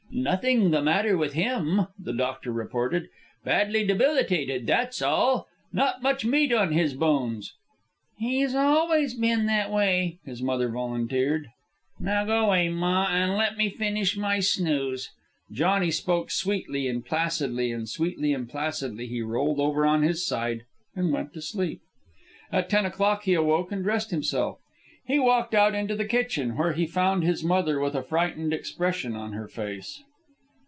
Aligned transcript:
"Nothing 0.13 0.71
the 0.71 0.81
matter 0.81 1.17
with 1.17 1.31
him," 1.33 1.87
the 1.97 2.11
doctor 2.11 2.51
reported. 2.51 3.07
"Badly 3.45 3.85
debilitated, 3.87 4.67
that's 4.67 5.01
all. 5.01 5.47
Not 5.71 6.01
much 6.03 6.25
meat 6.25 6.51
on 6.51 6.73
his 6.73 6.93
bones." 6.93 7.53
"He's 8.17 8.53
always 8.53 9.13
been 9.13 9.45
that 9.45 9.71
way," 9.71 10.19
his 10.25 10.41
mother 10.43 10.67
volunteered. 10.69 11.47
"Now 11.97 12.25
go 12.25 12.49
'way, 12.49 12.67
ma, 12.67 13.07
an' 13.07 13.35
let 13.37 13.55
me 13.57 13.69
finish 13.69 14.17
my 14.17 14.41
snooze." 14.41 15.11
Johnny 15.49 15.91
spoke 15.91 16.29
sweetly 16.29 16.89
and 16.89 17.05
placidly, 17.05 17.71
and 17.71 17.87
sweetly 17.87 18.33
and 18.33 18.49
placidly 18.49 19.07
he 19.07 19.21
rolled 19.21 19.61
over 19.61 19.85
on 19.85 20.01
his 20.03 20.27
side 20.27 20.65
and 20.93 21.13
went 21.13 21.33
to 21.35 21.41
sleep. 21.41 21.79
At 22.51 22.69
ten 22.69 22.85
o'clock 22.85 23.23
he 23.23 23.33
awoke 23.33 23.71
and 23.71 23.81
dressed 23.81 24.11
himself. 24.11 24.57
He 25.03 25.17
walked 25.19 25.53
out 25.55 25.73
into 25.73 25.95
the 25.95 26.05
kitchen, 26.05 26.55
where 26.57 26.73
he 26.73 26.85
found 26.85 27.23
his 27.23 27.43
mother 27.43 27.79
with 27.79 27.95
a 27.95 28.03
frightened 28.03 28.53
expression 28.53 29.15
on 29.15 29.33
her 29.33 29.47
face. 29.47 30.03